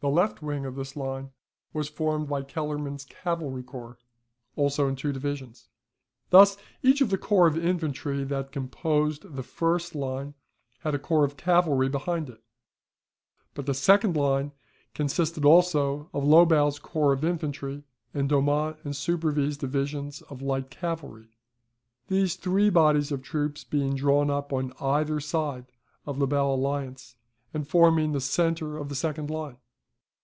The 0.00 0.10
left 0.10 0.42
wing 0.42 0.66
of 0.66 0.74
this 0.74 0.94
line 0.94 1.30
was 1.72 1.88
formed 1.88 2.28
by 2.28 2.42
Kellerman's 2.42 3.06
cavalry 3.06 3.62
corps, 3.62 3.98
also 4.54 4.86
in 4.88 4.94
two 4.94 5.10
divisions. 5.10 5.70
Thus 6.28 6.58
each 6.82 7.00
of 7.00 7.08
the 7.08 7.16
corps 7.16 7.46
of 7.46 7.56
infantry 7.56 8.22
that 8.24 8.52
composed 8.52 9.34
the 9.36 9.42
first 9.42 9.94
line 9.94 10.34
had 10.80 10.94
a 10.94 10.98
corps 10.98 11.24
of 11.24 11.38
cavalry 11.38 11.88
behind 11.88 12.28
it; 12.28 12.42
but 13.54 13.64
the 13.64 13.72
second 13.72 14.18
line 14.18 14.52
consisted 14.92 15.46
also 15.46 16.10
of 16.12 16.24
Lobau's 16.24 16.78
corps 16.78 17.14
of 17.14 17.24
infantry, 17.24 17.82
and 18.12 18.28
Domont 18.28 18.76
and 18.84 18.94
Subervie's 18.94 19.56
divisions 19.56 20.20
of 20.28 20.42
light 20.42 20.68
cavalry; 20.70 21.38
these 22.08 22.36
three 22.36 22.68
bodies 22.68 23.10
of 23.10 23.22
troops 23.22 23.64
being 23.64 23.96
drawn 23.96 24.28
up 24.28 24.52
on 24.52 24.74
either 24.78 25.20
side 25.20 25.64
of 26.04 26.18
La 26.18 26.26
Belle 26.26 26.52
Alliance, 26.52 27.16
and 27.54 27.66
forming 27.66 28.12
the 28.12 28.20
centre 28.20 28.76
of 28.76 28.90
the 28.90 28.94
second 28.94 29.30
line. 29.30 29.56